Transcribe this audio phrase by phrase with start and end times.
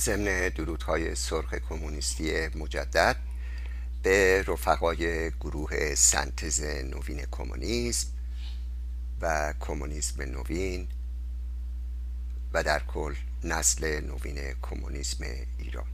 [0.00, 3.16] ضمن درودهای سرخ کمونیستی مجدد
[4.02, 8.08] به رفقای گروه سنتز نوین کمونیسم
[9.20, 10.88] و کمونیسم نوین
[12.52, 15.24] و در کل نسل نوین کمونیسم
[15.58, 15.86] ایران.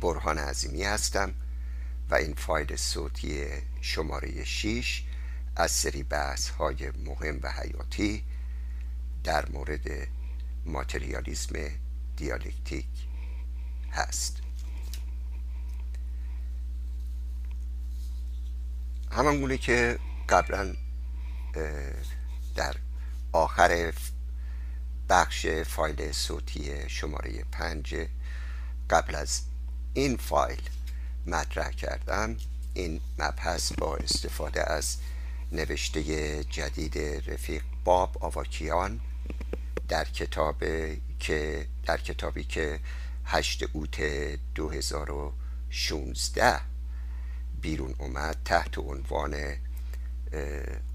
[0.00, 1.34] برهان عظیمی هستم
[2.10, 3.46] و این فایل صوتی
[3.80, 5.02] شماره 6
[5.56, 8.24] از سری بحث های مهم و حیاتی
[9.24, 10.08] در مورد
[10.66, 11.83] ماتریالیسم
[12.16, 12.86] دیالکتیک
[13.92, 14.36] هست.
[19.12, 20.74] همان که قبلا
[22.54, 22.76] در
[23.32, 23.92] آخر
[25.08, 27.94] بخش فایل صوتی شماره پنج
[28.90, 29.42] قبل از
[29.94, 30.62] این فایل
[31.26, 32.36] مطرح کردم.
[32.74, 34.96] این مبحث با استفاده از
[35.52, 36.98] نوشته جدید
[37.30, 39.00] رفیق باب آواکیان
[39.88, 40.64] در کتاب
[41.18, 42.80] که در کتابی که
[43.24, 44.00] 8 اوت
[44.54, 46.60] 2016
[47.60, 49.36] بیرون اومد تحت عنوان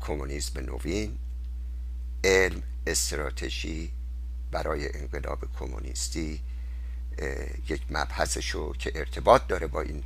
[0.02, 1.18] کمونیسم نوین
[2.24, 3.92] علم استراتژی
[4.52, 6.42] برای انقلاب کمونیستی
[7.70, 10.04] یک مبحثشو که ارتباط داره با این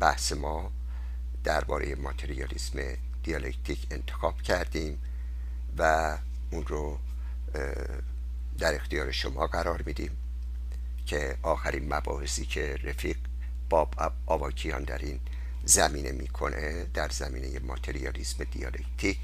[0.00, 0.70] بحث ما
[1.44, 2.78] درباره ماتریالیسم
[3.22, 4.98] دیالکتیک انتخاب کردیم
[5.78, 6.18] و
[6.50, 6.98] اون رو
[8.58, 10.10] در اختیار شما قرار میدیم
[11.06, 13.16] که آخرین مباحثی که رفیق
[13.68, 13.94] باب
[14.26, 15.20] آواکیان در این
[15.64, 19.18] زمینه می‌کنه در زمینه ماتریالیسم دیالکتیک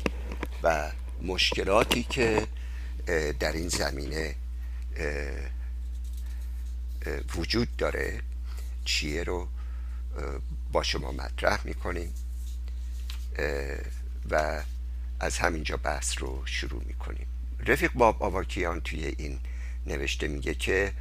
[0.63, 2.47] و مشکلاتی که
[3.41, 4.35] در این زمینه
[7.37, 8.23] وجود داره
[8.85, 9.49] چیه رو
[10.73, 12.15] با شما مطرح می‌کنیم
[14.31, 14.63] و
[15.21, 17.27] از همینجا بحث رو شروع می‌کنیم.
[17.67, 19.39] رفیق باب آواکیان توی این
[19.87, 20.93] نوشته میگه که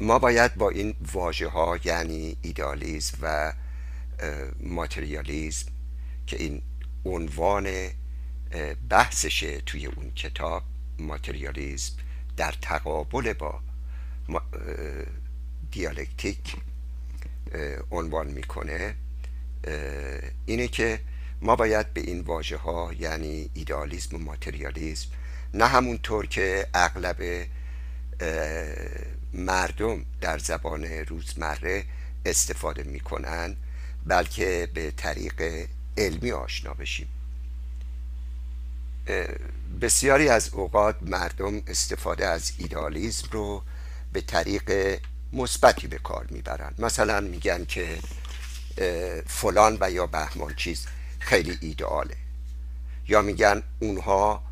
[0.00, 3.52] ما باید با این واژه ها یعنی ایدالیزم و
[4.60, 5.66] ماتریالیزم
[6.26, 6.62] که این
[7.04, 7.88] عنوان
[8.88, 10.62] بحثشه توی اون کتاب
[10.98, 11.92] ماتریالیزم
[12.36, 13.60] در تقابل با
[15.70, 16.56] دیالکتیک
[17.90, 18.94] عنوان می‌کنه
[20.46, 21.00] اینه که
[21.42, 25.08] ما باید به این واژه ها یعنی ایدالیزم و ماتریالیزم
[25.54, 27.46] نه همونطور که اغلب
[29.32, 31.84] مردم در زبان روزمره
[32.26, 33.56] استفاده می‌کنن
[34.06, 35.66] بلکه به طریق
[35.98, 37.08] علمی آشنا بشیم.
[39.80, 43.62] بسیاری از اوقات مردم استفاده از ایدالیزم رو
[44.12, 44.98] به طریق
[45.32, 46.74] مثبتی به کار می‌برن.
[46.78, 47.98] مثلا میگن که
[49.26, 50.86] فلان و یا بهمان چیز
[51.18, 52.16] خیلی ایدئاله.
[53.08, 54.42] یا میگن اونها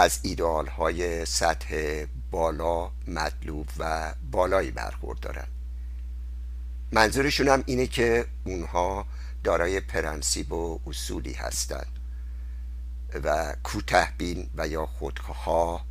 [0.00, 5.46] از ایدئال های سطح بالا مطلوب و بالایی برخوردارن
[6.92, 9.06] منظورشون هم اینه که اونها
[9.44, 11.98] دارای پرنسیب و اصولی هستند
[13.24, 15.84] و کوتهبین و یا خودخواه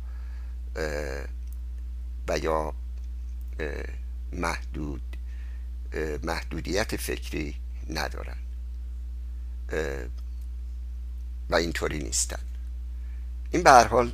[2.28, 2.74] و یا
[4.32, 5.16] محدود
[6.22, 7.54] محدودیت فکری
[7.90, 8.38] ندارن
[11.50, 12.49] و اینطوری نیستن
[13.50, 14.12] این به هر حال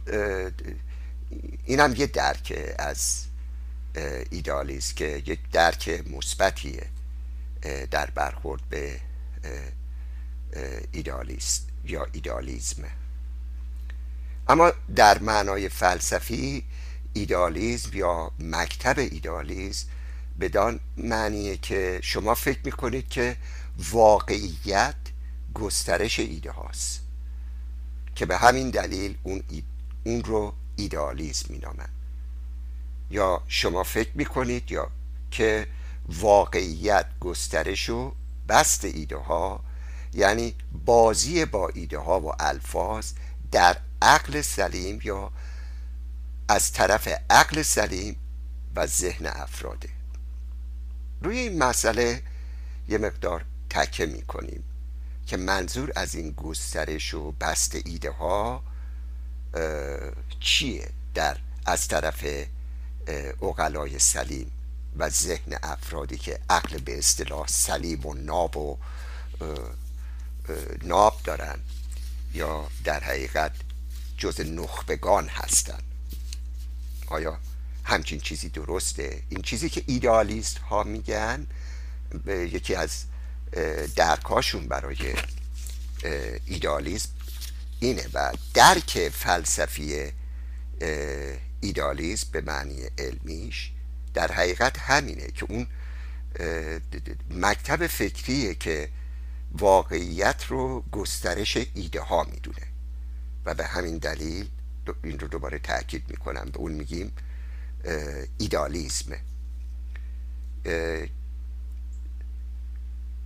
[1.65, 3.25] این هم یه درک از
[4.31, 6.87] ایدالیست که یک درک مثبتیه
[7.91, 9.01] در برخورد به
[10.93, 12.85] ایدالیست یا ایدالیزم.
[14.49, 16.65] اما در معنای فلسفی
[17.13, 19.87] ایدالیزم یا مکتب ایدالیزم
[20.41, 23.37] بدان معنیه که شما فکر می‌کنید که
[23.79, 24.95] واقعیت
[25.55, 27.06] گسترش ایده هاست.
[28.16, 29.43] که به همین دلیل اون,
[30.04, 31.88] اون رو ایدالیزم مینامن.
[33.10, 34.91] یا شما فکر می‌کنید یا
[35.31, 35.66] که
[36.08, 38.12] واقعیت گسترش و
[38.49, 39.61] بست ایده ها
[40.14, 40.55] یعنی
[40.85, 43.12] بازی با ایده ها و الفاظ
[43.52, 45.31] در عقل سلیم یا
[46.49, 48.17] از طرف عقل سلیم
[48.76, 49.88] و ذهن افراده.
[51.23, 52.23] روی این مسئله
[52.88, 54.64] یه مقدار تکه می کنیم
[55.26, 58.62] که منظور از این گسترش و بست ایده ها
[60.40, 61.37] چیه در
[61.67, 62.26] از طرف
[63.43, 64.50] اقلای سلیم
[64.96, 68.78] و ذهن افرادی که عقل به اصطلاح سلیم و ناب و
[70.82, 71.58] ناب دارن
[72.34, 73.52] یا در حقیقت
[74.19, 75.81] جز نخبگان هستن؟
[77.06, 77.38] آیا
[77.84, 81.46] همچین چیزی درسته؟ این چیزی که ایدالیست ها میگن
[82.26, 83.05] یکی از
[83.97, 85.14] درکاشون برای
[86.47, 87.08] ایدالیسم
[87.81, 90.12] اینه و درک فلسفی
[91.61, 93.73] ایدالیسم به معنی علمیش
[94.14, 95.67] در حقیقت همینه که اون
[97.31, 98.88] مکتب فکریه که
[99.53, 102.67] واقعیت رو گسترش ایده ها می‌دونه
[103.44, 104.49] و به همین دلیل
[105.05, 107.12] این رو دوباره تاکید می‌کنم به اون میگیم
[108.38, 109.17] ایدالیزم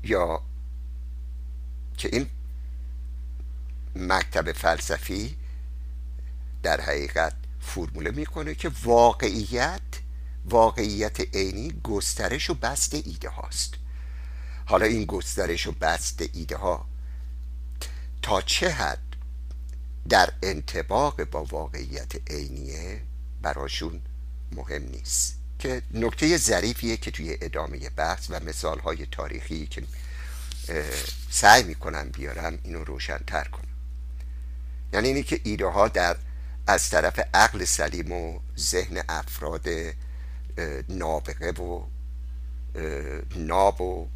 [0.02, 0.42] یا
[1.96, 2.30] که این
[3.96, 5.36] مکتب فلسفی
[6.62, 9.80] در حقیقت فرموله می‌کنه که واقعیت
[10.44, 13.74] واقعیت عینی گسترش و بست ایده هاست.
[14.66, 16.86] حالا این گسترش و بست ایده ها
[18.22, 19.16] تا چه حد
[20.08, 23.02] در انتباق با واقعیت عینیه
[23.42, 24.02] براشون
[24.52, 25.39] مهم نیست.
[25.60, 28.80] که نکته ظریفیه که توی ادامه بحث و مثال
[29.10, 29.82] تاریخی که
[31.30, 33.64] سعی می‌کنم بیارم اینو روشنتر کنم.
[34.92, 36.16] یعنی اینی که ایده ها در
[36.66, 39.68] از طرف عقل سلیم و ذهن افراد
[40.88, 41.86] نابغه و
[43.36, 44.08] ناب و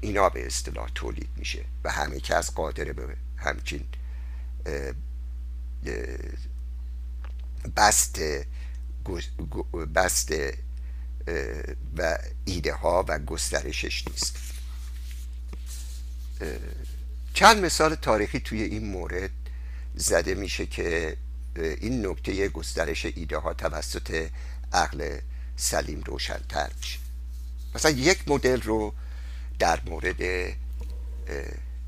[0.00, 3.84] اینا به اصطلاح تولید میشه و همه کس قادر به همچین
[7.76, 8.20] بست
[9.94, 10.32] بست
[11.96, 14.36] و ایده ها و گسترشش نیست.
[17.34, 19.30] چند مثال تاریخی توی این مورد
[19.94, 21.16] زده میشه که
[21.56, 24.30] این نکته گسترش ایده ها توسط
[24.72, 25.18] عقل
[25.56, 26.98] سلیم روشنتر میشه.
[27.74, 28.94] مثلا یک مدل رو
[29.58, 30.52] در مورد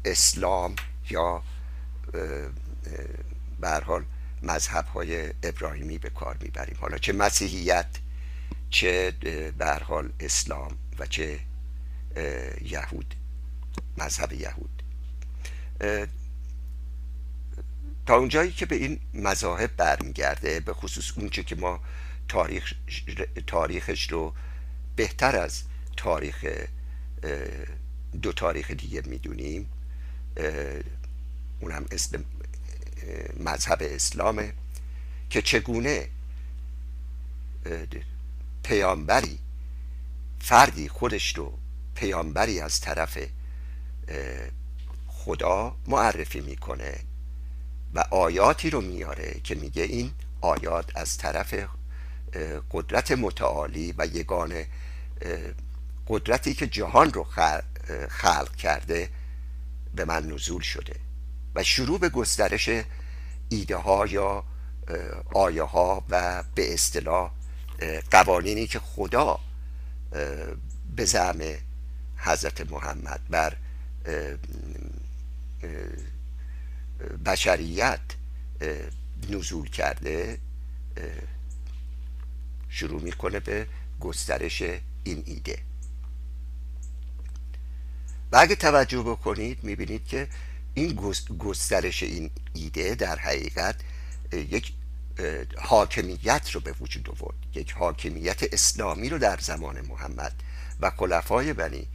[0.05, 0.77] اسلام
[1.11, 1.43] یا
[3.61, 4.05] به حال
[4.45, 6.77] مذهب های ابراهیمی به کار می‌بریم.
[6.81, 7.87] حالا چه مسیحیت
[8.71, 9.11] چه
[9.59, 11.41] به حال اسلام و چه
[12.61, 13.15] یهود
[13.99, 14.83] مذهب یهود.
[18.07, 21.81] تا اونجایی که به این مذاهب برمیگرده به خصوص اونچه که ما
[22.29, 22.75] تاریخ
[23.47, 24.35] تاریخش رو
[24.97, 25.63] بهتر از
[25.97, 26.47] تاریخ
[28.23, 29.69] دو تاریخ دیگه می‌دونیم
[31.61, 32.25] اونم اسم
[33.41, 34.53] مذهب اسلامه
[35.31, 36.09] که چگونه
[38.63, 39.39] پیامبری
[40.41, 41.59] فردی خودش رو
[41.95, 43.19] پیامبری از طرف
[45.07, 47.01] خدا معرفی می‌کنه
[47.95, 51.55] و آیاتی رو میاره که میگه این آیات از طرف
[52.71, 54.65] قدرت متعالی و یگان
[56.09, 57.27] قدرتی که جهان رو
[58.09, 59.09] خلق کرده
[59.95, 61.04] به من نزول شده.
[61.55, 62.71] و شروع به گسترش
[63.49, 64.45] ایده ها یا
[65.35, 67.31] آیه ها و به اصطلاح
[68.11, 69.39] قوانینی که خدا
[70.97, 71.41] به زعم
[72.17, 73.57] حضرت محمد بر
[77.27, 78.01] بشریت
[79.31, 80.39] نزول کرده
[82.69, 83.67] شروع می‌کنه به
[84.01, 84.63] گسترش
[85.05, 85.59] این ایده.
[88.33, 90.29] و اگه توجه بکنید می‌بینید که
[90.75, 93.77] این گسترش این ایده در حقیقت
[94.33, 94.73] یک
[95.59, 97.37] حاکمیت رو به وجود آورد.
[97.55, 100.43] یک حاکمیت اسلامی رو در زمان محمد
[100.81, 101.89] و خلفای بنی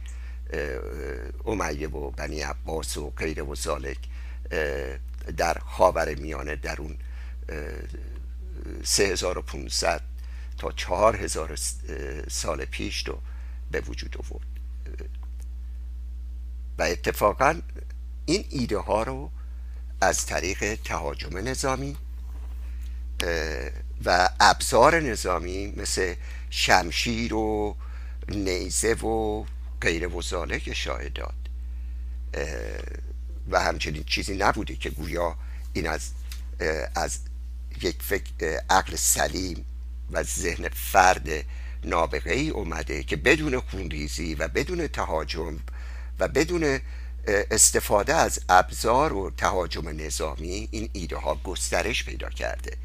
[1.44, 3.98] امیه و بنی عباس و غیر و سالک
[5.36, 6.96] در خاور میانه در اون
[8.84, 10.00] 3500
[10.58, 11.58] تا 4000
[12.28, 13.20] سال پیش رو
[13.70, 14.46] به وجود آورد.
[16.78, 17.60] و اتفاقا
[18.26, 19.30] این ایده ها رو
[20.00, 21.96] از طریق تهاجم نظامی
[24.04, 26.14] و ابزار نظامی مثل
[26.50, 27.76] شمشیر و
[28.28, 29.44] نیزه و
[29.80, 30.22] غیر و
[30.66, 31.34] اشاره داد.
[33.50, 35.36] و همچنین چیزی نبوده که گویا
[35.72, 36.10] این از
[36.94, 37.18] از
[37.82, 39.64] یک فکر عقل سلیم
[40.10, 41.28] و ذهن فرد
[41.84, 45.58] نابغه ای اومده که بدون خونریزی و بدون تهاجم
[46.18, 46.80] و بدون
[47.26, 52.76] استفاده از ابزار و تهاجم نظامی این ایده ها گسترش پیدا کرده.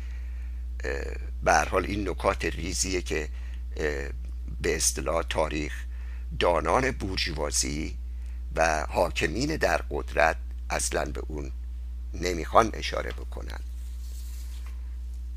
[1.43, 3.29] به حال این نکات ریزیه که
[4.61, 5.73] به اصطلاح تاریخ
[6.39, 7.97] دانان بورژوازی
[8.55, 10.37] و حاکمین در قدرت
[10.69, 11.51] اصلا به اون
[12.13, 13.59] نمی‌خوان اشاره بکنن.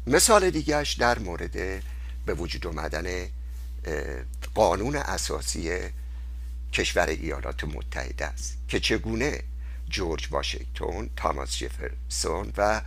[0.06, 1.82] مثال دیگهش در مورد
[2.26, 3.28] به وجود آمدن
[4.54, 5.80] قانون اساسی
[6.78, 9.42] کشور ایالات متحده است که چگونه
[9.88, 12.82] جورج واشنگتن تاماس جفرسون و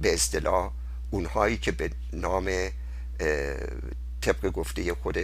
[0.00, 0.72] به اصطلاح
[1.10, 2.68] اونهایی که به نام
[4.20, 5.18] طبق گفته خود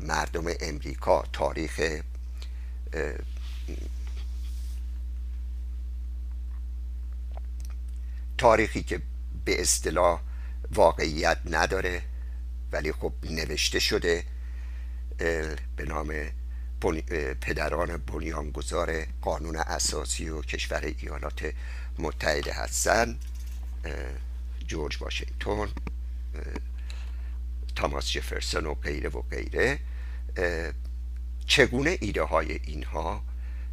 [0.00, 2.00] مردم امریکا تاریخ
[8.38, 9.02] تاریخی که
[9.44, 10.20] به اصطلاح
[10.74, 12.02] واقعیت نداره
[12.72, 14.24] ولی خب نوشته شده
[15.76, 16.12] به نام
[17.40, 21.52] پدران بنیانگذار قانون اساسی و کشور ایالات
[21.98, 23.24] متحده هستند
[24.66, 25.68] جورج واشنگتن
[27.76, 29.78] تاماس جفرسون و غیره و غیره.
[31.46, 33.22] چگونه ایده های اینها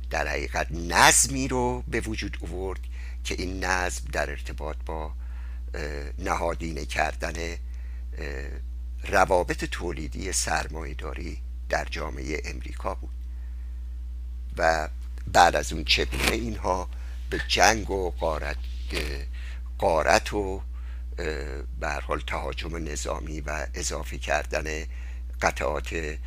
[0.09, 2.79] در حقیقت نظمی رو به وجود آورد
[3.23, 5.11] که این نظم در ارتباط با
[6.19, 7.57] نهادینه کردن
[9.07, 11.37] روابط تولیدی سرمایهداری
[11.73, 13.09] در جامعه امریکا بود.
[14.57, 14.89] و
[15.33, 16.89] بعد از اون چگونه اینها
[17.29, 18.57] به جنگ و قارت,
[19.77, 20.61] غارت و
[21.79, 24.85] به حال تهاجم نظامی و اضافه کردن
[25.41, 26.17] قطعات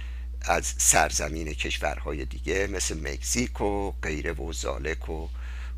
[0.43, 5.29] از سرزمین کشورهای دیگه مثل مکزیک و غیر و ذالک و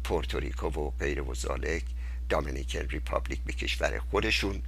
[0.04, 1.84] پورتوریکو و غیر و ذالک
[2.28, 4.62] Dominican Republic به کشور خودشون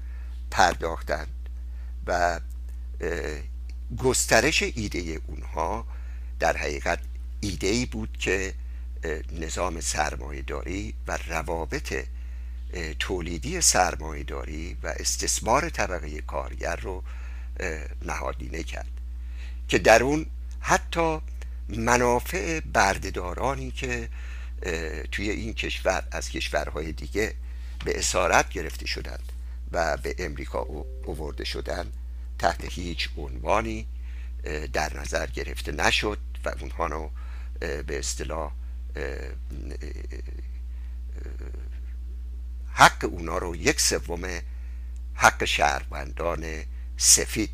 [0.50, 1.48] پرداختند
[2.06, 2.40] و
[3.98, 5.86] گسترش ایده اونها
[6.38, 6.98] در حقیقت
[7.40, 8.54] ایده ای بود که
[9.32, 12.06] نظام سرمایهداری و روابط
[12.98, 17.02] تولیدی سرمایهداری و استثمار طبقه کارگر رو
[18.02, 18.90] نهادینه کرد
[19.68, 20.26] که در اون
[20.60, 21.20] حتی
[21.68, 24.08] منافع بردهدارانی که
[25.12, 27.34] توی این کشور از کشورهای دیگه
[27.84, 29.32] به اسارت گرفته شدند
[29.72, 30.58] و به امریکا
[31.04, 31.92] اوورده شدند
[32.40, 33.86] تحت هیچ عنوانی
[34.72, 37.10] در نظر گرفته نشد و اونها رو
[37.60, 38.52] به اصطلاح
[42.72, 44.40] حق اونا رو یک سوم
[45.14, 46.64] حق شهروندان
[46.96, 47.50] سفید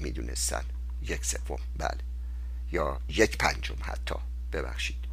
[0.00, 0.64] می‌دونستن.
[1.02, 1.98] یک سوم بله.
[2.72, 4.14] یا یک پنجم حتی.
[4.52, 5.04] ببخشید.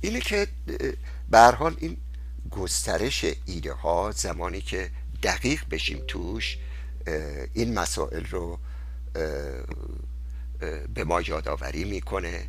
[0.00, 0.46] اینه که
[1.30, 1.96] به حال این
[2.50, 4.90] گسترش ایده ها زمانی که
[5.22, 6.58] دقیق بشیم توش
[7.52, 8.58] این مسائل رو
[10.94, 12.48] به ما یادآوری می‌کنه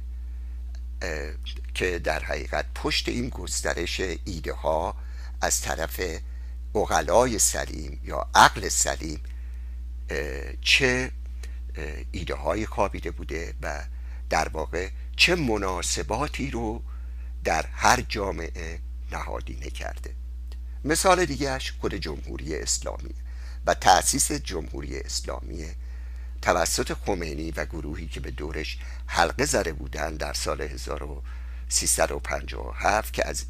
[1.74, 4.96] که در حقیقت پشت این گسترش ایده ها
[5.42, 6.02] از طرف
[6.76, 9.20] اغلای سلیم یا عقل سلیم
[10.62, 11.12] چه
[12.12, 13.84] ایده های خوابیده بوده و
[14.30, 16.84] در واقع چه مناسباتی رو
[17.44, 18.80] در هر جامعه
[19.12, 20.16] نهادینه کرده.
[20.86, 23.14] مثال دیگهش خود جمهوری اسلامی
[23.66, 25.66] و تأسیس جمهوری اسلامی
[26.42, 28.78] توسط خمینی و گروهی که به دورش
[29.08, 33.46] حلقه زده بودند در سال 1357 که از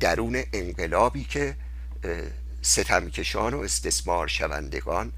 [0.00, 1.56] درون انقلابی که
[2.62, 5.12] ستمکشان و استثمار شوندگان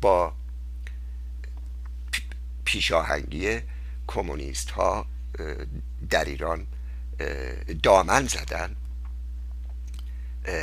[0.00, 0.32] با
[2.64, 3.60] پیشاهنگی
[4.06, 5.06] کمونیست ها
[6.10, 6.66] در ایران
[7.82, 8.76] دامن زدن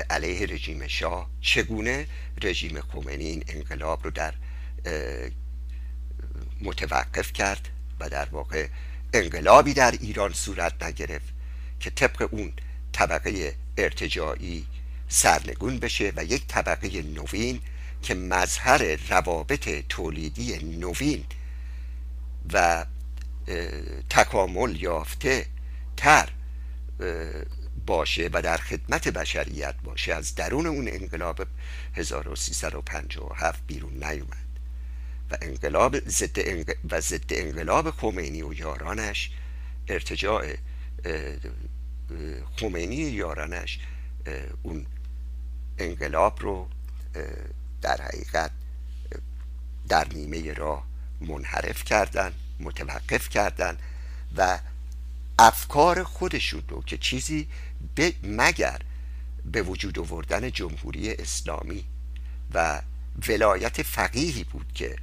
[0.10, 1.30] علیه رژیم شاه.
[1.42, 2.08] چگونه
[2.42, 4.34] رژیم خمینی این انقلاب رو در
[6.62, 8.68] متوقف کرد و در واقع
[9.14, 11.34] انقلابی در ایران صورت نگرفت
[11.80, 12.54] که طبق اون
[12.92, 14.66] طبقه ارتجاعی
[15.08, 17.62] سرنگون بشه و یک طبقه نوین
[18.02, 21.26] که مظهر روابط تولیدی نوین
[22.54, 22.86] و
[24.10, 25.46] تکامل یافته
[25.98, 26.30] تر
[27.86, 30.14] باشه و در خدمت بشریت باشه.
[30.14, 31.48] از درون اون انقلاب
[31.94, 34.46] 1357 بیرون نیومد.
[35.32, 36.38] و انقلاب ضد
[36.92, 39.32] و ضد انقلاب خمینی و یارانش
[39.88, 40.56] ارتجاع
[42.60, 43.80] خمینی یارانش
[44.64, 44.86] اون
[45.78, 46.68] انقلاب رو
[47.82, 48.52] در حقیقت
[49.88, 50.88] در نیمه راه
[51.22, 53.78] منحرف کردن متوقف کردن
[54.38, 54.60] و
[55.40, 57.48] افکار خودشون رو که چیزی
[58.24, 58.82] مگر
[59.46, 61.86] به وجود آوردن جمهوری اسلامی
[62.54, 62.82] و
[63.28, 64.96] ولایت فقیهی بود که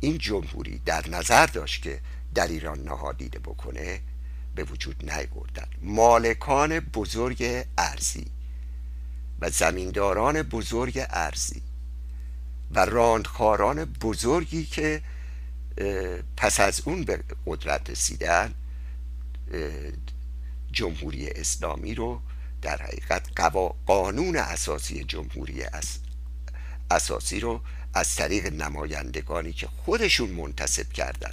[0.00, 2.00] این جمهوری در نظر داشت که
[2.34, 4.00] در ایران نهادیده بکنه
[4.54, 5.66] به وجود نیاوردن.
[5.82, 8.26] مالکان بزرگ ارزی
[9.40, 11.62] و زمینداران بزرگ ارزی
[12.70, 15.02] و راندخاران بزرگی که
[16.36, 18.54] پس از اون به قدرت رسیدن
[20.74, 22.20] جمهوری اسلامی رو
[22.62, 23.40] در حقیقت
[23.86, 25.64] قانون اساسی جمهوری
[26.90, 27.60] اساسی رو
[27.94, 31.32] از طریق نمایندگانی که خودشون منتصب کردن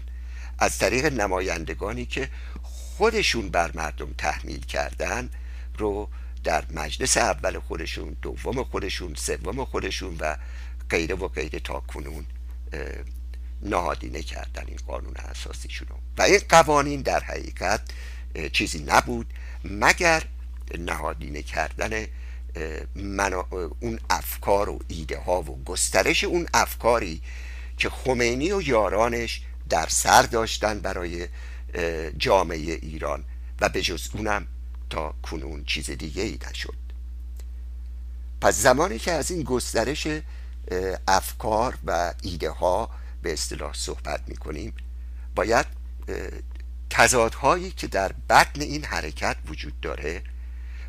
[0.60, 2.30] از طریق نمایندگانی که
[2.64, 5.30] خودشون بر مردم تحمیل کردن
[5.78, 6.10] رو
[6.44, 10.36] در مجلس اول خودشون دوم خودشون سوم خودشون و
[10.90, 12.26] غیره و غیره تا کنون
[13.62, 17.82] نهادینه کردن این قانون اساسیشون و این قوانین در حقیقت
[18.54, 19.34] چیزی نبود
[19.64, 20.24] مگر
[20.78, 22.08] نهادینه کردن
[23.80, 27.22] اون افکار و ایده ها و گسترش اون افکاری
[27.78, 31.28] که خمینی و یارانش در سر داشتن برای
[32.18, 33.26] جامعه ایران
[33.62, 34.48] و به جز اونم
[34.90, 36.76] تا کنون چیز دیگه ای نشد.
[38.42, 40.08] پس زمانی که از این گسترش
[41.08, 42.90] افکار و ایده ها
[43.22, 44.74] به اصطلاح صحبت می کنیم
[45.36, 45.66] باید
[46.92, 50.24] تضادهایی که در بطن این حرکت وجود داره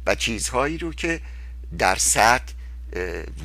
[0.06, 1.20] و چیزهایی رو که
[1.78, 2.54] در سطح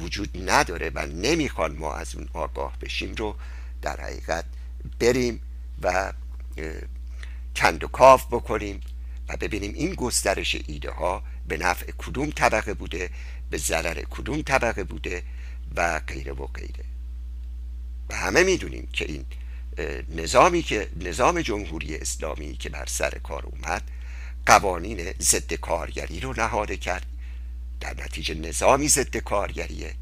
[0.02, 3.36] وجود نداره و نمی‌خوان ما از اون آگاه بشیم رو
[3.82, 4.46] در حقیقت
[5.00, 5.42] بریم
[5.82, 6.14] و
[7.56, 8.82] کند و کاف بکنیم
[9.30, 13.10] و ببینیم این گسترش ایده ها به نفع کدوم طبقه بوده
[13.50, 15.24] به ضرر کدوم طبقه بوده
[15.76, 16.84] و غیره و غیره.
[18.10, 19.26] و همه می‌دونیم که این
[20.10, 23.84] نظامی که نظام جمهوری اسلامی که بر سر کار اومد
[24.46, 27.06] قوانین ضد کارگری رو نهاده کرد.
[27.80, 29.94] در نتیجه نظامی ضد کارگریه.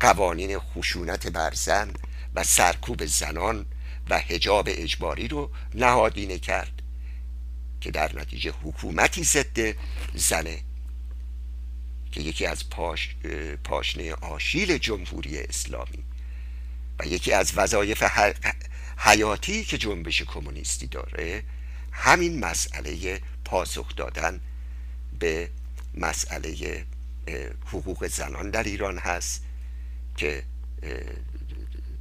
[0.00, 1.92] قوانین خشونت بر زن
[2.34, 3.66] و سرکوب زنان
[4.10, 6.82] و حجاب اجباری رو نهادینه کرد
[7.80, 9.76] که در نتیجه حکومتی ضد
[10.14, 10.58] زنه
[12.12, 13.16] که یکی از پاش،
[13.64, 16.04] پاشنه آشیل جمهوری اسلامی
[16.98, 18.02] و یکی از وظایف
[19.02, 21.42] حیاتی که جنبش کمونیستی داره
[21.92, 24.40] همین مسئله پاسخ دادن
[25.18, 25.50] به
[25.94, 26.84] مسئله
[27.66, 29.44] حقوق زنان در ایران هست
[30.16, 30.42] که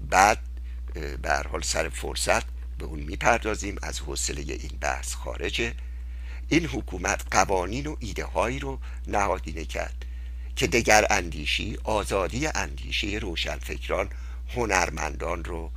[0.09, 0.39] بعد
[1.21, 2.43] به حال سر فرصت
[2.77, 5.73] به اون می‌پردازیم از حوصله این بحث خارجه
[6.47, 10.05] این حکومت قوانین و ایده هایی رو نهادینه کرد
[10.55, 14.09] که دگر اندیشی آزادی اندیشه روشنفکران
[14.55, 15.71] هنرمندان رو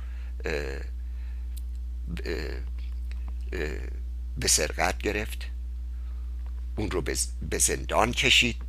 [4.37, 5.45] به سرقت گرفت.
[6.77, 7.01] اون رو
[7.49, 8.61] به زندان کشید.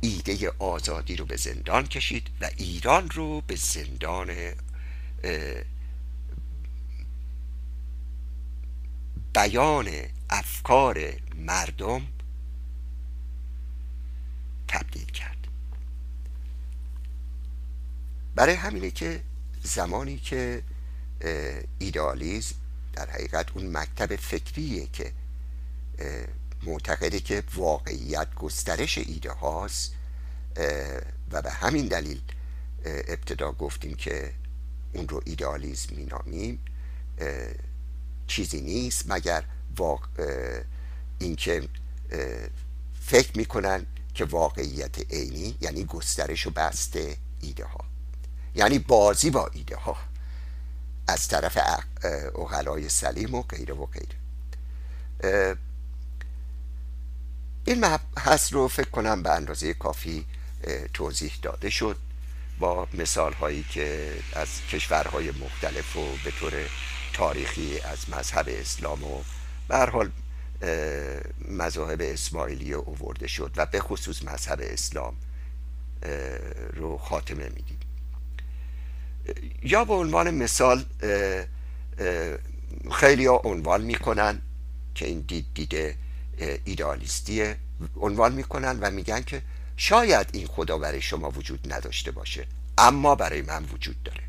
[0.00, 4.52] ایده آزادی رو به زندان کشید و ایران رو به زندان
[9.34, 9.90] بیان
[10.30, 12.06] افکار مردم
[14.68, 15.48] تبدیل کرد.
[18.34, 19.22] برای همینه که
[19.62, 20.62] زمانی که
[21.78, 22.54] ایدالیزم
[22.92, 25.12] در حقیقت اون مکتب فکریه که
[26.62, 29.94] معتقده که واقعیت گسترش ایده هاست.
[31.30, 32.20] و به همین دلیل
[32.84, 34.32] ابتدا گفتیم که
[34.92, 36.58] اون رو ایدالیزم مینامیم.
[38.26, 39.44] چیزی نیست مگر
[39.76, 40.08] واق...
[41.18, 41.68] اینکه
[43.00, 46.98] فکر می‌کنن که واقعیت عینی یعنی گسترش و بست
[47.40, 47.84] ایده ها.
[48.54, 49.96] یعنی بازی با ایده ها.
[51.10, 51.58] از طرف
[52.34, 54.16] اغلای سلیم و غیره و غیره.
[57.64, 60.26] این مبحث رو فکر کنم به اندازه کافی
[60.94, 61.96] توضیح داده شد
[62.58, 66.52] با مثال هایی که از کشورهای مختلف و به طور
[67.12, 69.22] تاریخی از مذهب اسلام و
[69.68, 70.10] به حال
[71.48, 75.16] مذاهب اسماعیلی اوورده شد و به خصوص مذهب اسلام
[76.72, 77.79] رو خاتمه میدیم.
[79.62, 80.84] یا به عنوان مثال
[82.92, 84.42] خیلی ها عنوان می‌کنن
[84.94, 85.96] که این دید دیده
[86.64, 87.56] ایدالیستیه
[87.96, 89.42] عنوان می‌کنن و میگن که
[89.76, 92.46] شاید این خدا برای شما وجود نداشته باشه
[92.78, 94.22] اما برای من وجود داره.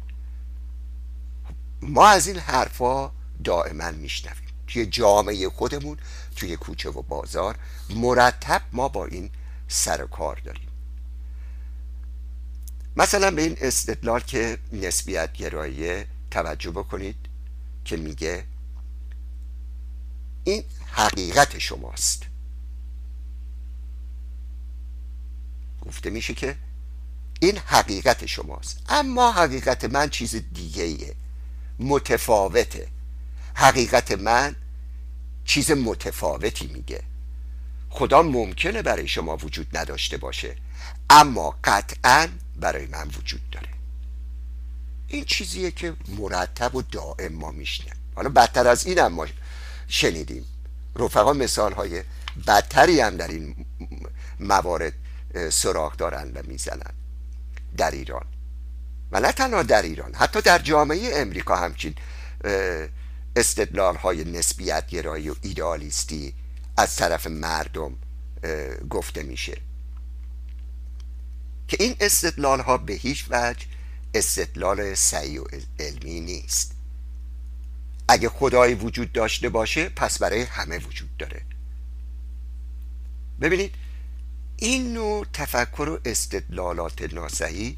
[1.81, 3.11] ما از این حرفا
[3.43, 4.49] دائما میشنویم.
[4.67, 5.97] توی جامعه خودمون
[6.35, 7.55] توی کوچه و بازار
[7.89, 9.29] مرتب ما با این
[9.67, 10.70] سر کار داریم.
[12.97, 17.15] مثلا به این استدلال که نسبیت گرایی توجه بکنید
[17.85, 18.45] که میگه
[20.43, 22.23] این حقیقت شماست.
[25.81, 26.55] گفته میشه که
[27.39, 28.81] این حقیقت شماست.
[28.89, 31.15] اما حقیقت من چیز دیگه ایه
[31.79, 32.87] متفاوته.
[33.53, 34.55] حقیقت من
[35.45, 37.03] چیز متفاوتی میگه.
[37.89, 40.55] خدا ممکنه برای شما وجود نداشته باشه.
[41.09, 42.27] اما قطعا
[42.61, 43.67] برای من وجود داره.
[45.07, 47.93] این چیزیه که مرتب و دائم ما میشنیم.
[48.15, 49.27] حالا بدتر از این هم ما
[49.87, 50.45] شنیدیم.
[50.95, 52.03] رفقا مثال های
[52.47, 53.65] بدتری هم در این
[54.39, 54.93] موارد
[55.49, 56.93] سراغ دارن و می‌زنن.
[57.77, 58.25] در ایران.
[59.11, 61.95] و نه تنها در ایران حتی در جامعه امریکا همچین
[63.35, 66.33] استدلال های نسبیت گرایی و ایدالیستی
[66.77, 67.95] از طرف مردم
[68.89, 69.57] گفته میشه.
[71.71, 73.65] که این استدلال ها به هیچ وجه
[74.13, 75.43] استدلال سعی و
[75.79, 76.75] علمی نیست.
[78.07, 81.41] اگه خدایی وجود داشته باشه پس برای همه وجود داره.
[83.41, 83.75] ببینید
[84.57, 87.77] این نوع تفکر و استدلالات ناسعی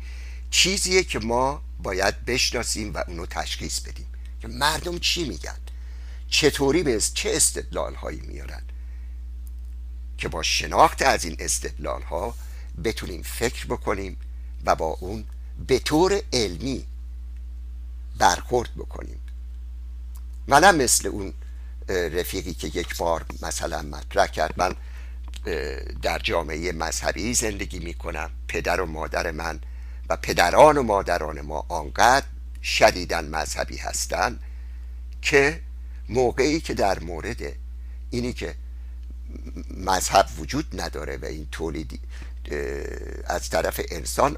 [0.50, 4.08] چیزیه که ما باید بشناسیم و اونو تشخیص بدیم.
[4.42, 5.58] که مردم چی میگن؟
[6.30, 8.64] چطوری به چه استدلال هایی میارن؟
[10.18, 12.36] که با شناخت از این استدلال ها
[12.84, 14.18] بتونیم فکر بکنیم
[14.66, 15.26] و با اون
[15.68, 16.86] به طور علمی
[18.18, 19.20] برخورد بکنیم.
[20.48, 21.34] منم مثل اون
[21.90, 24.76] رفیقی که یک بار مثلا مطرح کرد من
[26.02, 29.60] در جامعه مذهبی زندگی می کنم پدر و مادر من
[30.10, 32.26] و پدران و مادران ما آنقدر
[32.64, 34.40] شدیدن مذهبی هستند
[35.22, 35.62] که
[36.10, 37.42] موقعی که در مورد
[38.10, 38.56] اینی که
[39.78, 42.00] مذهب وجود نداره و این تولید
[43.26, 44.38] از طرف انسان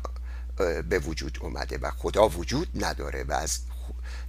[0.89, 3.59] به وجود اومده و خدا وجود نداره و از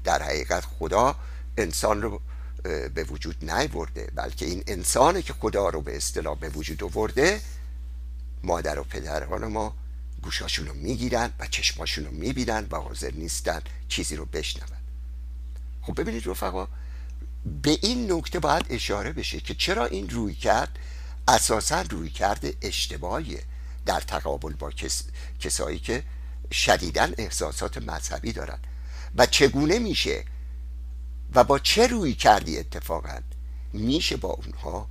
[0.05, 1.17] در حقیقت خدا
[1.57, 2.21] انسان رو
[2.95, 7.41] به وجود نیورده بلکه این انسانه که خدا رو به اصطلاح به وجود آورده
[8.43, 9.75] مادر و پدران ما
[10.23, 14.69] گوشاشون رو می‌گیرن و چشماشون رو می‌بینن و حاضر نیستن چیزی رو بشنون.
[15.83, 16.69] خب ببینید رفقا
[17.62, 20.79] به این نکته باید اشاره بشه که چرا این روی کرد
[21.29, 23.43] اساسا روی کرده اشتباهیه.
[23.87, 24.72] در تقابل با
[25.40, 26.03] کسایی که
[26.53, 28.59] شدیدن احساسات مذهبی دارن.
[29.16, 30.25] و چگونه میشه
[31.35, 33.18] و با چه روی کردی اتفاقا؟
[33.72, 34.88] میشه با اونها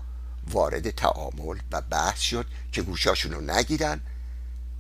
[0.48, 4.02] وارد تعامل و بحث شد که گوشاشون رو نگیرن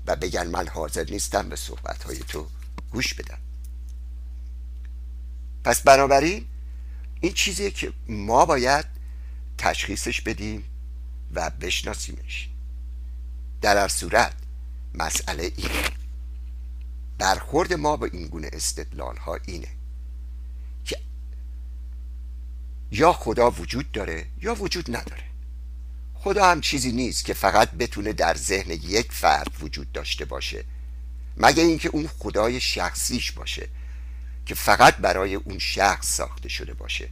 [0.07, 2.47] و بگن من حاضر نیستم به صحبت های تو
[2.91, 3.37] گوش بدم.
[5.63, 6.45] پس بنابراین
[7.21, 8.85] این چیزیه که ما باید
[9.57, 10.65] تشخیصش بدیم
[11.33, 12.49] و بشناسیمش.
[13.65, 14.33] در هر صورت.
[14.93, 15.83] مسئله اینه.
[17.17, 19.67] برخورد ما با این گونه استدلال ها اینه
[20.85, 20.97] که
[22.91, 25.23] یا خدا وجود داره یا وجود نداره.
[26.13, 30.65] خدا هم چیزی نیست که فقط بتونه در ذهن یک فرد وجود داشته باشه
[31.37, 33.69] مگه اینکه اون خدای شخصیش باشه
[34.45, 37.09] که فقط برای اون شخص ساخته شده باشه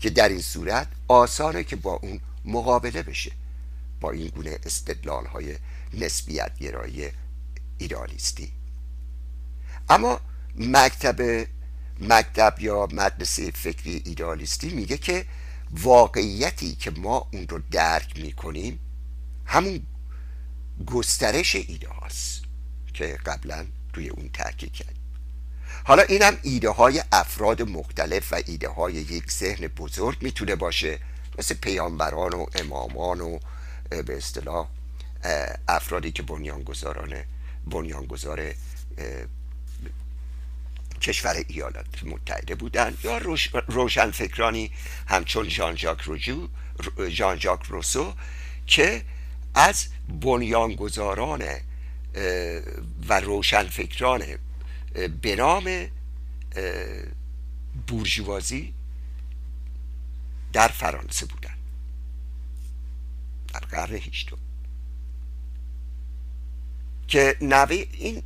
[0.00, 3.32] که در این صورت آسانه که با اون مقابله بشه.
[4.00, 5.56] با این گونه استدلال های
[5.94, 7.10] نسبیت گرایی
[7.78, 8.52] ایدالیستی
[9.88, 10.20] اما
[10.56, 11.46] مکتب
[12.00, 15.26] مکتب یا مدرسه فکری ایدالیستی میگه که
[15.70, 18.78] واقعیتی که ما اون رو درک می‌کنیم
[19.46, 19.86] همون
[20.86, 22.42] گسترش ایده هاست
[22.94, 24.94] که قبلا روی اون تاکید کرد
[25.84, 30.98] حالا این هم ایده های افراد مختلف و ایده های یک ذهن بزرگ می‌تونه باشه
[31.38, 33.38] مثل پیامبران و امامان و
[33.90, 34.68] به اصطلاح
[35.68, 37.14] افرادی که بنیانگذاران
[37.66, 38.54] بنیانگذار
[41.00, 43.18] کشور ایالات متحده بودند یا
[43.68, 44.70] روشن فکرانی
[45.08, 46.48] همچون جان ژاک روجو
[47.14, 48.14] جان ژاک روسو
[48.66, 49.04] که
[49.54, 49.86] از
[50.20, 51.44] بنیانگذاران
[53.08, 54.22] و روشن فکران
[55.22, 55.86] به نام
[57.86, 58.74] بورژوازی
[60.52, 61.53] در فرانسه بودن
[63.54, 64.38] در قرن هیچتون
[67.08, 68.22] که نوه این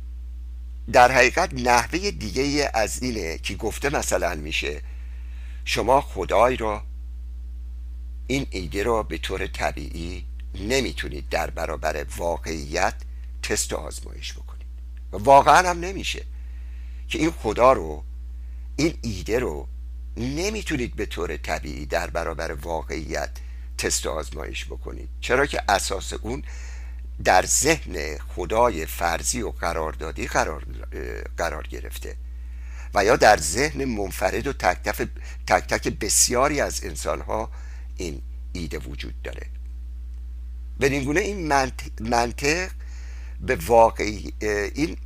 [0.91, 4.81] در حقیقت نحوه دیگه از اینه که گفته مثلا میشه
[5.65, 6.83] شما خدای را
[8.27, 12.93] این ایده را به طور طبیعی نمی‌تونید در برابر واقعیت
[13.43, 14.67] تست و آزمایش بکنید.
[15.11, 16.25] و واقعا هم نمیشه
[17.07, 18.03] که این خدا رو
[18.75, 19.67] این ایده رو
[20.17, 23.29] نمی‌تونید به طور طبیعی در برابر واقعیت
[23.79, 26.43] تست آزمایش بکنید چرا که اساس اون
[27.23, 30.65] در ذهن خدای فرضی و قراردادی قرار,
[31.37, 32.15] قرار گرفته
[32.93, 34.77] و یا در ذهن منفرد و تک,
[35.47, 37.51] تک, تک بسیاری از انسانها
[37.97, 38.21] این
[38.53, 39.45] ایده وجود داره.
[40.79, 41.47] به این
[42.01, 42.71] منطق,
[43.41, 44.33] به واقعی
[44.75, 44.97] این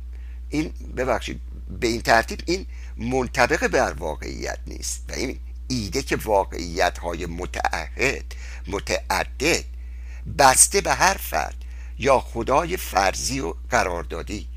[0.48, 1.40] این ببخشید
[1.80, 8.24] به این ترتیب این منطبق بر واقعیت نیست و این ایده که واقعیت های متعهد
[8.66, 9.64] متعدد
[10.38, 11.64] بسته به هر فرد
[11.98, 14.48] یا خدای فرضی و قراردادی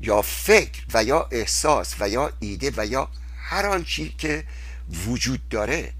[0.00, 4.44] یا فکر و یا احساس و یا ایده و یا هر آنچی که
[5.06, 5.92] وجود داره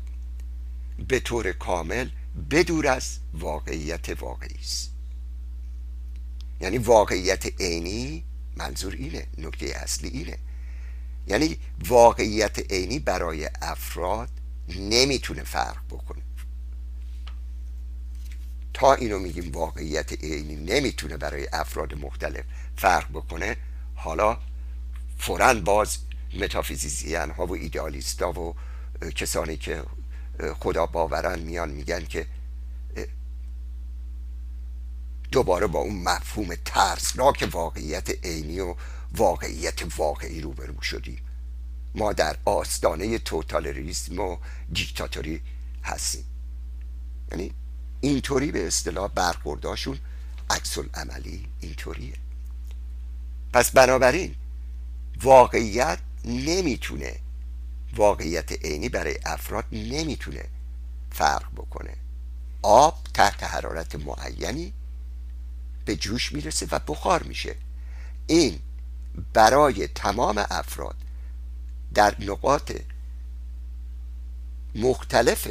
[1.08, 2.08] به طور کامل
[2.50, 4.90] بدور از واقعیت واقعی است.
[6.60, 8.24] یعنی واقعیت عینی
[8.56, 10.38] منظور اینه نکته اصلی اینه.
[11.26, 14.28] یعنی واقعیت عینی برای افراد
[14.68, 16.22] نمی‌تونه فرق بکنه.
[18.78, 22.44] تا اینو میگیم واقعیت عینی نمی‌تونه برای افراد مختلف
[22.76, 23.56] فرق بکنه
[23.94, 24.38] حالا
[25.18, 25.98] فورا باز
[26.34, 28.54] متافیزیزیان ها و ایدئالیست ها و
[29.10, 29.82] کسانی که
[30.58, 32.26] خدا باورن میان میگن که
[35.32, 38.74] دوباره با اون مفهوم ترسناک واقعیت عینی و
[39.12, 41.18] واقعیت واقعی روبرو شدیم.
[41.94, 44.36] ما در آستانه توتالریسم و
[44.72, 45.40] دیکتاتوری
[45.84, 46.24] هستیم.
[47.30, 47.54] یعنی
[48.00, 49.98] اینطوری به اصطلاح برخورداشون
[50.50, 52.14] عکس عملی اینطوریه.
[53.52, 54.34] پس بنابراین
[55.22, 57.16] واقعیت نمی‌تونه
[57.96, 60.44] واقعیت عینی برای افراد نمی‌تونه
[61.10, 61.94] فرق بکنه.
[62.62, 64.72] آب تحت حرارت معینی
[65.84, 67.56] به جوش می‌رسه و بخار میشه.
[68.26, 68.58] این
[69.32, 70.96] برای تمام افراد
[71.94, 72.72] در نقاط
[74.74, 75.48] مختلف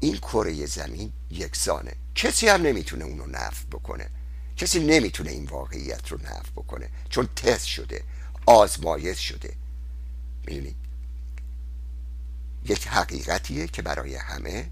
[0.00, 1.92] این کره زمین یکسانه.
[2.14, 4.10] کسی هم نمی‌تونه اونو نفت بکنه.
[4.56, 6.88] کسی نمی‌تونه این واقعیت رو نفت بکنه.
[7.08, 8.04] چون تست شده.
[8.46, 9.54] آزمایش شده.
[10.46, 10.76] می‌دونید
[12.64, 14.70] یک حقیقتیه که برای همه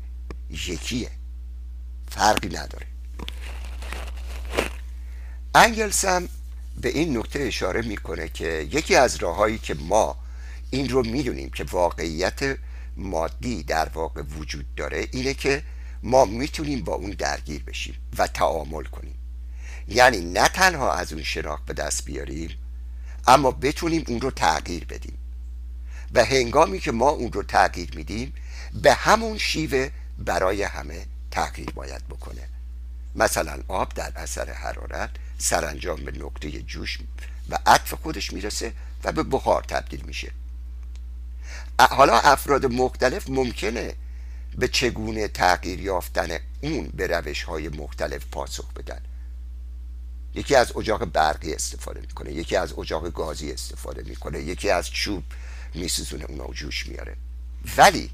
[0.51, 1.11] یکیه.
[2.11, 2.87] فرقی نداره.
[5.55, 6.29] انگلس هم
[6.81, 10.17] به این نکته اشاره می‌کنه که یکی از راههایی که ما
[10.71, 12.59] این رو می‌دونیم که واقعیت
[12.97, 15.63] مادی در واقع وجود داره اینه که
[16.03, 19.15] ما می‌تونیم با اون درگیر بشیم و تعامل کنیم.
[19.89, 22.59] یعنی نه تنها از اون شناخت به دست بیاریم
[23.27, 25.19] اما بتونیم اون رو تغییر بدیم.
[26.15, 28.33] و هنگامی که ما اون رو تغییر میدیم
[28.83, 32.49] به همون شیوه برای همه تغییر باید بکنه.
[33.15, 36.99] مثلا آب در اثر حرارت سرانجام به نقطه جوش
[37.49, 38.73] و عطف خودش می‌رسه
[39.05, 40.33] و به بخار تبدیل میشه.
[41.81, 43.95] حالا افراد مختلف ممکنه
[44.59, 49.01] به چگونه تغییر یافتن اون به روش های مختلف پاسخ بدن.
[50.35, 55.25] یکی از اجاق برقی استفاده می‌کنه یکی از اجاق گازی استفاده می‌کنه یکی از چوب
[55.75, 57.17] میسوزونه اونا جوش میاره.
[57.77, 58.11] ولی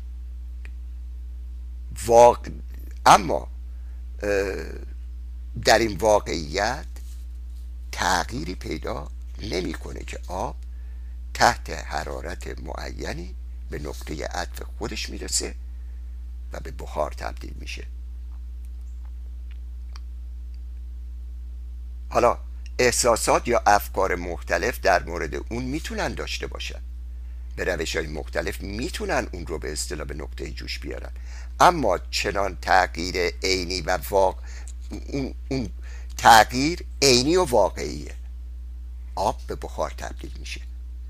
[2.06, 2.50] واقع
[3.06, 3.48] اما
[5.64, 6.86] در این واقعیت
[7.92, 9.10] تغییری پیدا
[9.42, 10.56] نمی‌کنه که آب
[11.34, 13.34] تحت حرارت معینی
[13.70, 15.54] به نقطه عطف خودش می‌رسه.
[16.54, 17.86] و به بخار تبدیل میشه.
[22.08, 22.38] حالا
[22.78, 26.80] احساسات یا افکار مختلف در مورد اون می‌تونن داشته باشن.
[27.56, 31.10] به روش های مختلف می‌تونن اون رو به اصطلاح به نقطه جوش بیارن.
[31.60, 34.42] اما چنان تغییر عینی و واقع
[34.90, 35.70] اون, اون
[36.16, 38.14] تغییر عینی و واقعیه.
[39.14, 40.60] آب به بخار تبدیل میشه.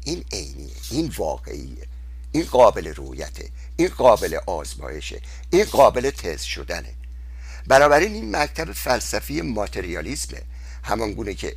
[0.05, 0.75] این عینیه.
[0.91, 1.87] این واقعیه.
[2.35, 5.21] این قابل رویته این قابل آزمایشه
[5.51, 6.95] این قابل تست شدنه.
[7.67, 10.43] بنابراین این مکتب فلسفی ماتریالیسمه
[10.85, 11.57] همان گونه که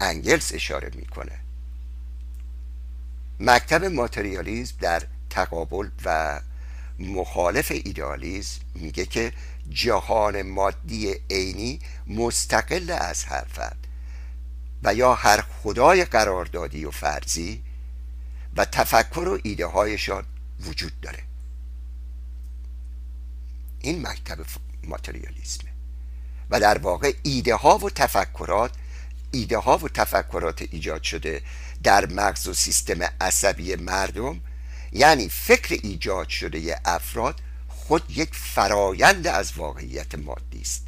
[0.00, 1.38] انگلس اشاره می‌کنه.
[3.40, 6.40] مکتب ماتریالیزم در تقابل و
[6.98, 9.32] مخالف ایدالیزم میگه که
[9.70, 13.86] جهان مادی عینی مستقل از هر فرد
[14.82, 17.62] و یا هر خدای قراردادی و فرضی
[18.56, 20.24] و تفکر و ایده هایشان
[20.60, 21.22] وجود داره.
[23.80, 24.38] این مکتب
[24.84, 25.70] ماتریالیسمه.
[26.50, 28.70] و در واقع ایده ها و تفکرات
[29.30, 31.42] ایده ها و تفکرات ایجاد شده
[31.82, 34.40] در مغز و سیستم عصبی مردم
[34.92, 40.86] یعنی فکر ایجاد شده افراد خود یک فرایند از واقعیت مادی است.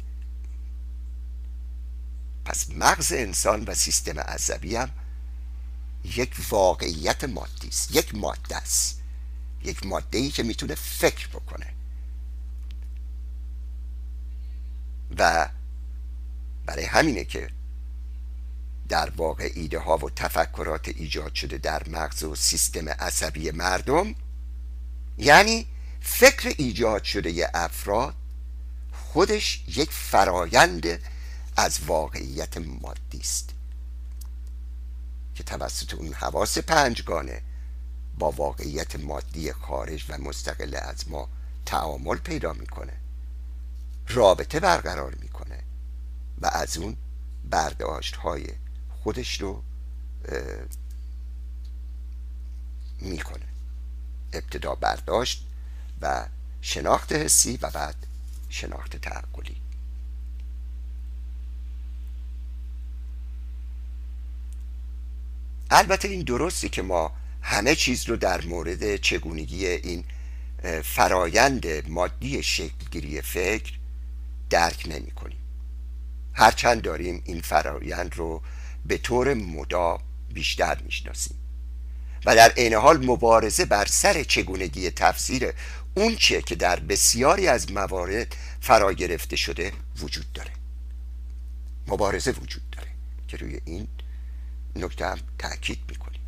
[2.45, 4.89] پس مغز انسان و سیستم عصبی هم
[6.03, 9.01] یک واقعیت مادی است یک ماده است.
[9.63, 11.73] یک ماده ای که می‌تونه فکر بکنه.
[15.17, 15.49] و
[16.65, 17.49] برای همینه که
[18.89, 24.15] در واقع ایده ها و تفکرات ایجاد شده در مغز و سیستم عصبی مردم
[25.17, 25.67] یعنی
[26.01, 28.15] فکر ایجاد شده افراد
[28.91, 31.01] خودش یک فرایند
[31.57, 33.49] از واقعیت مادی است.
[35.39, 37.41] که توسط اون حواس پنجگانه
[38.17, 41.29] با واقعیت مادی خارج و مستقل از ما
[41.65, 42.93] تعامل پیدا می‌کنه.
[44.07, 45.63] رابطه برقرار می‌کنه
[46.41, 46.97] و از اون
[47.49, 48.47] برداشت های
[49.03, 49.63] خودش رو
[52.99, 53.45] می‌کنه.
[54.33, 55.47] ابتدا برداشت
[56.01, 56.27] و
[56.61, 58.07] شناخت حسی و بعد
[58.49, 59.58] شناخت تعقلی.
[65.69, 70.03] البته این درستی که ما همه چیز رو در مورد چگونگی این
[70.83, 73.73] فرایند مادی شکلگیری فکر
[74.49, 75.39] درک نمی کنیم
[76.33, 78.41] هرچند داریم این فرایند رو
[78.85, 79.99] به طور مدام
[80.33, 81.37] بیشتر می‌شناسیم.
[82.25, 85.53] و در عین حال مبارزه بر سر چگونگی تفسیر
[85.95, 90.51] اون چه که در بسیاری از موارد فرا گرفته شده وجود داره.
[91.87, 92.87] مبارزه وجود داره
[93.27, 93.87] که روی این
[94.83, 96.21] نکته هم تاکید می‌کنیم.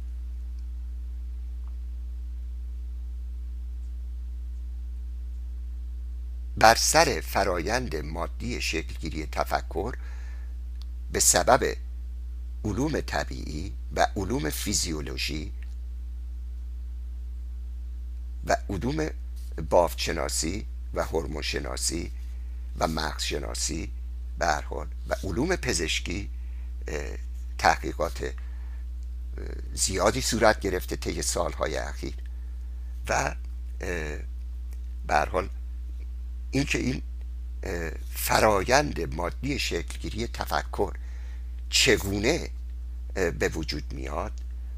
[6.57, 9.95] بر سر فرایند مادی شکلگیری تفکر
[11.11, 11.75] به سبب
[12.65, 15.51] علوم طبیعی و علوم فیزیولوژی
[18.45, 19.09] و علوم
[19.69, 22.11] بافتشناسی و هورمونشناسی
[22.79, 23.91] و مغزشناسی
[24.39, 26.29] به و علوم پزشکی
[27.61, 28.33] تحقیقات
[29.73, 32.13] زیادی صورت گرفته طی سالهای اخیر
[33.09, 33.35] و
[35.07, 35.49] به حال
[36.51, 37.01] اینکه این
[38.13, 40.93] فرایند مادی شکلگیری تفکر
[41.69, 42.49] چگونه
[43.13, 44.31] به وجود میاد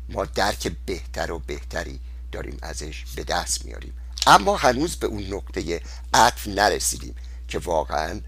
[0.09, 1.99] ما درک بهتر و بهتری
[2.31, 3.93] داریم ازش به دست میاریم.
[4.27, 5.81] اما هنوز به اون نقطه
[6.13, 7.15] عطف نرسیدیم
[7.47, 8.21] که واقعا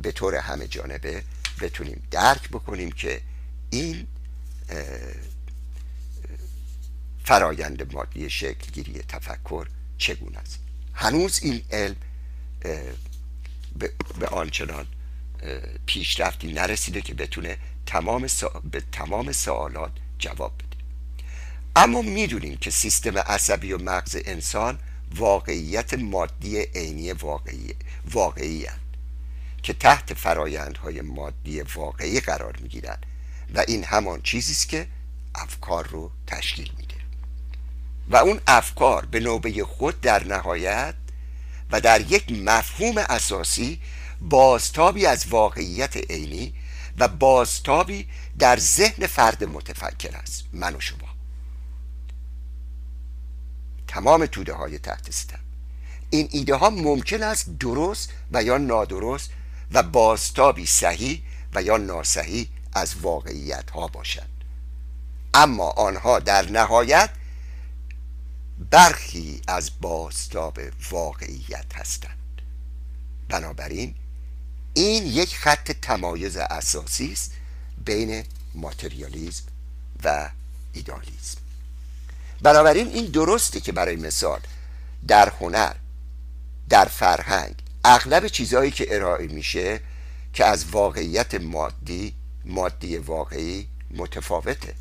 [0.00, 1.22] به طور همه جانبه
[1.60, 3.22] بتونیم درک بکنیم که
[3.70, 4.06] این
[7.24, 9.66] فرایند مادی شکلگیری تفکر
[9.98, 10.58] چگونه است؟
[10.94, 11.96] هنوز این علم
[14.18, 14.86] به آنچنان
[15.86, 18.26] پیشرفتی نرسیده که بتونه تمام
[18.70, 20.76] به تمام سوالات جواب بده.
[21.76, 24.78] اما می‌دونیم که سیستم عصبی و مغز انسان
[25.14, 27.74] واقعیت مادی عینی واقعی
[28.12, 28.66] واقعی
[29.62, 33.06] که تحت فرایندهای مادی واقعی قرار می‌گیرند
[33.54, 34.88] و این همان چیزی است که
[35.34, 36.94] افکار رو تشکیل میده.
[38.08, 40.94] و اون افکار به نوبه خود در نهایت
[41.70, 43.80] و در یک مفهوم اساسی
[44.20, 46.54] بازتابی از واقعیت عینی
[46.98, 48.08] و بازتابی
[48.38, 51.08] در ذهن فرد متفکر است من و شما.
[53.88, 55.38] تمام توده های تحت ستم.
[56.10, 59.30] این ایده ها ممکن است درست و یا نادرست
[59.72, 61.22] و بازتابی صحیح
[61.54, 64.44] و یا ناصحیح از واقعیت ها باشند
[65.34, 67.10] اما آنها در نهایت
[68.70, 70.58] برخی از بازتاب
[70.90, 72.18] واقعیت هستند.
[73.28, 73.94] بنابراین
[74.74, 77.32] این یک خط تمایز اساسی است
[77.84, 79.44] بین ماتریالیزم
[80.04, 80.30] و
[80.72, 81.38] ایدالیزم
[82.42, 84.40] بنابراین این درسته که برای مثال
[85.08, 85.74] در هنر
[86.68, 87.54] در فرهنگ
[87.84, 89.80] اغلب چیزهایی که ارائه میشه
[90.32, 94.74] که از واقعیت مادی مادی واقعی متفاوته.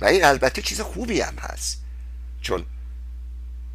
[0.00, 1.80] و این البته چیز خوبی هم هست.
[2.40, 2.64] چون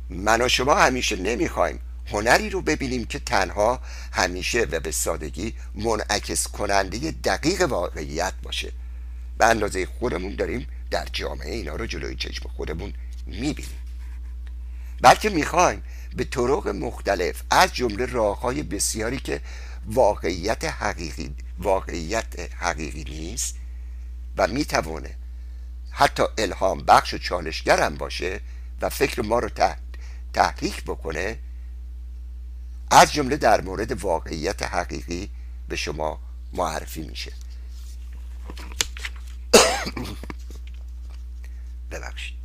[0.10, 3.80] من و شما همیشه نمی‌خوایم هنری رو ببینیم که تنها
[4.12, 8.71] همیشه و به سادگی منعکس کننده دقیق واقعیت باشه.
[9.38, 12.93] به اندازه خودمون داریم در جامعه اینا رو جلوی چشم خودمون
[13.26, 13.80] می‌بینیم.
[15.02, 15.84] بلکه می‌خوایم
[16.15, 19.41] به طرق مختلف از جمله راههای بسیاری که
[19.85, 23.55] واقعیت حقیقی واقعیت حقیقی نیست
[24.37, 25.15] و می‌توانه
[25.91, 28.41] حتی الهام بخش و چالشگر هم باشه
[28.81, 29.49] و فکر ما رو
[30.33, 31.39] تحریک بکنه
[32.91, 35.29] از جمله در مورد واقعیت حقیقی
[35.67, 36.19] به شما
[36.53, 37.33] معرفی میشه.
[41.91, 42.37] ببخشید.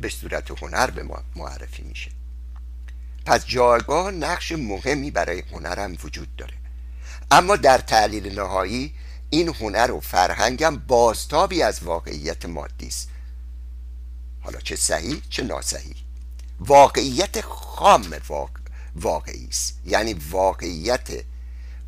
[0.00, 2.10] به صورت هنر به ما معرفی میشه.
[3.24, 6.54] پس جایگاه نقش مهمی برای هنرم وجود داره.
[7.30, 8.94] اما در تعلیل نهایی
[9.30, 13.08] این هنر و فرهنگم بازتابی از واقعیت مادی است.
[14.40, 15.96] حالا چه صحیح چه ناصحیح
[16.60, 18.16] واقعیت خام
[18.94, 19.80] واقعی است.
[19.84, 21.08] یعنی واقعیت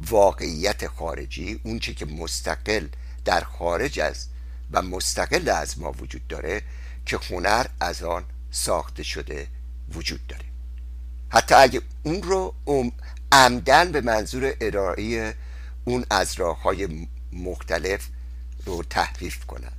[0.01, 2.87] واقعیت خارجی اونچه که مستقل
[3.25, 4.27] در خارج از
[4.71, 6.63] و مستقل از ما وجود داره
[7.07, 9.49] که هنر از آن ساخته شده
[9.95, 10.54] وجود داره.
[11.35, 12.55] حتی اگه اون رو
[13.33, 15.35] عمدن به منظور ارائه
[15.85, 18.09] اون از راه های مختلف
[18.65, 19.73] رو تحریف کنن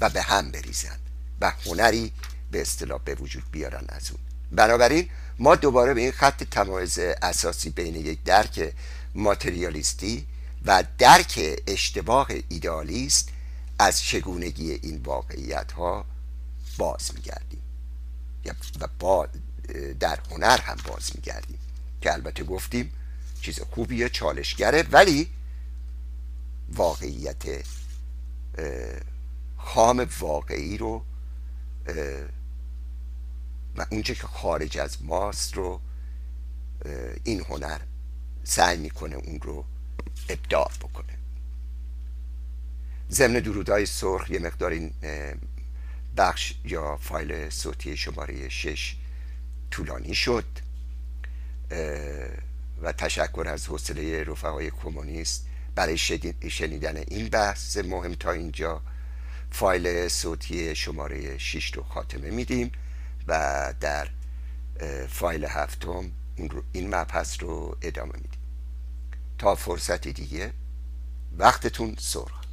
[0.00, 0.98] و به هم بریزن
[1.40, 2.12] و هنری
[2.50, 4.20] به اصطلاح به وجود بیارن از اون.
[4.52, 8.72] بنابراین ما دوباره به این خط تمایز اساسی بین یک درک
[9.14, 10.26] ماتریالیستی
[10.64, 13.28] و درک اشتباه ایدالیست
[13.78, 16.04] از چگونگی این واقعیت ها
[16.78, 17.62] باز میگردیم.
[18.80, 19.28] و با
[20.00, 21.58] در هنر هم باز میگردیم
[22.00, 22.92] که البته گفتیم
[23.40, 25.30] چیز خوبیه چالشگره ولی
[26.68, 27.42] واقعیت
[29.56, 31.04] خام واقعی رو
[33.76, 35.80] و اونچه که خارج از ماست رو
[37.24, 37.80] این هنر
[38.44, 39.64] سعی می‌کنه اون رو
[40.28, 41.18] ابداع بکنه.
[43.10, 44.94] ضمن درودهای سرخ یه مقدار این
[46.16, 48.96] بخش یا فایل صوتی شماره شش
[49.74, 50.44] طولانی شد.
[52.82, 55.98] و تشکر از حوصله رفقای کمونیست برای
[56.48, 58.82] شنیدن این بحث مهم تا اینجا.
[59.50, 62.72] فایل صوتی شماره 6 رو خاتمه میدیم
[63.26, 64.08] و در
[65.08, 66.10] فایل هفتم
[66.72, 68.40] این مبحث رو ادامه میدیم.
[69.38, 70.52] تا فرصتی دیگه
[71.38, 72.44] وقتتون سرخ.